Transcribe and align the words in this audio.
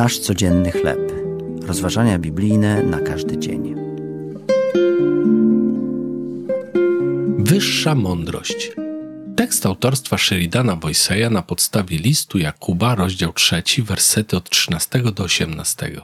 Nasz 0.00 0.18
codzienny 0.18 0.72
chleb. 0.72 1.12
Rozważania 1.62 2.18
biblijne 2.18 2.82
na 2.82 3.00
każdy 3.00 3.38
dzień. 3.38 3.74
Wyższa 7.38 7.94
mądrość. 7.94 8.72
Tekst 9.36 9.66
autorstwa 9.66 10.18
Sheridana 10.18 10.76
Boyseya 10.76 11.30
na 11.30 11.42
podstawie 11.42 11.98
listu 11.98 12.38
Jakuba, 12.38 12.94
rozdział 12.94 13.32
3, 13.32 13.62
wersety 13.78 14.36
od 14.36 14.50
13 14.50 14.98
do 14.98 15.24
18. 15.24 16.00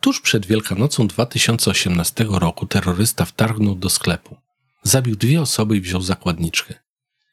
Tuż 0.00 0.20
przed 0.20 0.46
Wielkanocą 0.46 1.06
2018 1.06 2.26
roku 2.30 2.66
terrorysta 2.66 3.24
wtargnął 3.24 3.74
do 3.74 3.90
sklepu. 3.90 4.36
Zabił 4.82 5.16
dwie 5.16 5.40
osoby 5.40 5.76
i 5.76 5.80
wziął 5.80 6.00
zakładniczkę. 6.00 6.74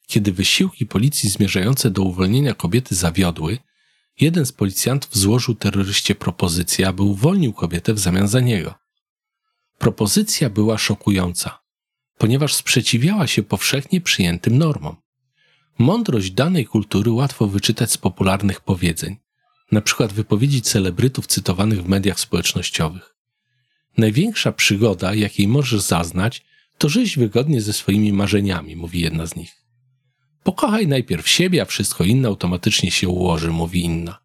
Kiedy 0.07 0.31
wysiłki 0.31 0.85
policji 0.85 1.29
zmierzające 1.29 1.91
do 1.91 2.01
uwolnienia 2.01 2.53
kobiety 2.53 2.95
zawiodły, 2.95 3.57
jeden 4.19 4.45
z 4.45 4.51
policjantów 4.51 5.17
złożył 5.17 5.55
terroryście 5.55 6.15
propozycję, 6.15 6.87
aby 6.87 7.03
uwolnił 7.03 7.53
kobietę 7.53 7.93
w 7.93 7.99
zamian 7.99 8.27
za 8.27 8.39
niego. 8.39 8.75
Propozycja 9.77 10.49
była 10.49 10.77
szokująca, 10.77 11.59
ponieważ 12.17 12.53
sprzeciwiała 12.53 13.27
się 13.27 13.43
powszechnie 13.43 14.01
przyjętym 14.01 14.57
normom. 14.57 14.95
Mądrość 15.77 16.31
danej 16.31 16.65
kultury 16.65 17.11
łatwo 17.11 17.47
wyczytać 17.47 17.91
z 17.91 17.97
popularnych 17.97 18.61
powiedzeń, 18.61 19.17
na 19.71 19.81
przykład 19.81 20.13
wypowiedzi 20.13 20.61
celebrytów 20.61 21.27
cytowanych 21.27 21.83
w 21.83 21.87
mediach 21.87 22.19
społecznościowych. 22.19 23.15
Największa 23.97 24.51
przygoda, 24.51 25.13
jakiej 25.13 25.47
możesz 25.47 25.81
zaznać, 25.81 26.45
to 26.77 26.89
żyć 26.89 27.17
wygodnie 27.17 27.61
ze 27.61 27.73
swoimi 27.73 28.13
marzeniami, 28.13 28.75
mówi 28.75 29.01
jedna 29.01 29.25
z 29.25 29.35
nich. 29.35 29.64
Pokochaj 30.45 30.87
najpierw 30.87 31.29
siebie, 31.29 31.61
a 31.61 31.65
wszystko 31.65 32.03
inne 32.03 32.27
automatycznie 32.27 32.91
się 32.91 33.09
ułoży, 33.09 33.51
mówi 33.51 33.83
inna. 33.83 34.19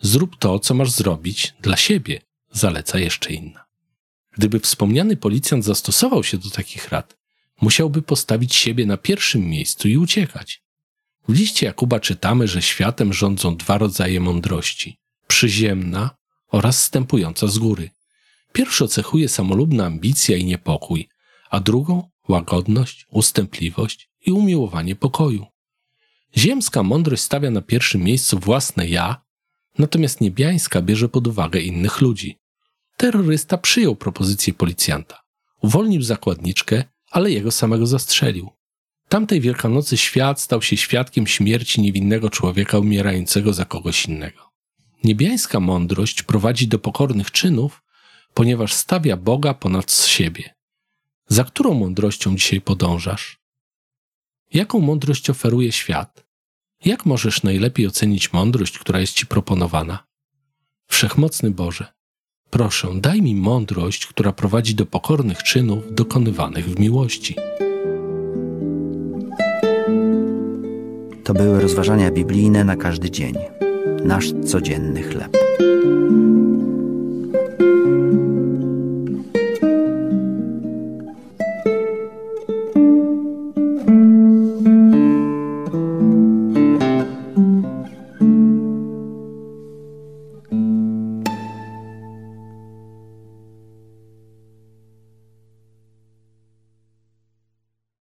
Zrób 0.00 0.36
to, 0.36 0.58
co 0.58 0.74
masz 0.74 0.90
zrobić 0.90 1.54
dla 1.60 1.76
siebie, 1.76 2.20
zaleca 2.52 2.98
jeszcze 2.98 3.32
inna. 3.32 3.64
Gdyby 4.32 4.60
wspomniany 4.60 5.16
policjant 5.16 5.64
zastosował 5.64 6.24
się 6.24 6.38
do 6.38 6.50
takich 6.50 6.88
rad, 6.88 7.16
musiałby 7.60 8.02
postawić 8.02 8.54
siebie 8.54 8.86
na 8.86 8.96
pierwszym 8.96 9.42
miejscu 9.42 9.88
i 9.88 9.96
uciekać. 9.96 10.62
W 11.28 11.32
liście 11.34 11.66
Jakuba 11.66 12.00
czytamy, 12.00 12.48
że 12.48 12.62
światem 12.62 13.12
rządzą 13.12 13.56
dwa 13.56 13.78
rodzaje 13.78 14.20
mądrości: 14.20 14.98
przyziemna 15.26 16.10
oraz 16.48 16.82
stępująca 16.82 17.46
z 17.46 17.58
góry. 17.58 17.90
Pierwszą 18.52 18.86
cechuje 18.86 19.28
samolubna 19.28 19.86
ambicja 19.86 20.36
i 20.36 20.44
niepokój, 20.44 21.08
a 21.50 21.60
drugą 21.60 22.10
łagodność, 22.28 23.06
ustępliwość 23.10 24.07
i 24.26 24.32
umiłowanie 24.32 24.96
pokoju. 24.96 25.46
Ziemska 26.36 26.82
mądrość 26.82 27.22
stawia 27.22 27.50
na 27.50 27.62
pierwszym 27.62 28.02
miejscu 28.02 28.38
własne 28.38 28.88
ja, 28.88 29.22
natomiast 29.78 30.20
niebiańska 30.20 30.82
bierze 30.82 31.08
pod 31.08 31.26
uwagę 31.26 31.60
innych 31.60 32.00
ludzi. 32.00 32.38
Terrorysta 32.96 33.58
przyjął 33.58 33.96
propozycję 33.96 34.54
policjanta. 34.54 35.22
Uwolnił 35.62 36.02
zakładniczkę, 36.02 36.84
ale 37.10 37.30
jego 37.30 37.50
samego 37.50 37.86
zastrzelił. 37.86 38.50
Tamtej 39.08 39.40
Wielkanocy 39.40 39.96
świat 39.96 40.40
stał 40.40 40.62
się 40.62 40.76
świadkiem 40.76 41.26
śmierci 41.26 41.80
niewinnego 41.80 42.30
człowieka 42.30 42.78
umierającego 42.78 43.52
za 43.52 43.64
kogoś 43.64 44.06
innego. 44.06 44.50
Niebiańska 45.04 45.60
mądrość 45.60 46.22
prowadzi 46.22 46.68
do 46.68 46.78
pokornych 46.78 47.30
czynów, 47.30 47.82
ponieważ 48.34 48.72
stawia 48.72 49.16
Boga 49.16 49.54
ponad 49.54 49.92
siebie. 49.92 50.54
Za 51.28 51.44
którą 51.44 51.74
mądrością 51.74 52.36
dzisiaj 52.36 52.60
podążasz? 52.60 53.38
Jaką 54.52 54.80
mądrość 54.80 55.30
oferuje 55.30 55.72
świat? 55.72 56.26
Jak 56.84 57.06
możesz 57.06 57.42
najlepiej 57.42 57.86
ocenić 57.86 58.32
mądrość, 58.32 58.78
która 58.78 59.00
jest 59.00 59.12
Ci 59.12 59.26
proponowana? 59.26 60.06
Wszechmocny 60.90 61.50
Boże, 61.50 61.86
proszę, 62.50 62.88
daj 62.94 63.22
mi 63.22 63.34
mądrość, 63.34 64.06
która 64.06 64.32
prowadzi 64.32 64.74
do 64.74 64.86
pokornych 64.86 65.42
czynów 65.42 65.94
dokonywanych 65.94 66.66
w 66.66 66.80
miłości. 66.80 67.34
To 71.24 71.34
były 71.34 71.60
rozważania 71.60 72.10
biblijne 72.10 72.64
na 72.64 72.76
każdy 72.76 73.10
dzień. 73.10 73.34
Nasz 74.04 74.32
codzienny 74.46 75.02
chleb. 75.02 75.36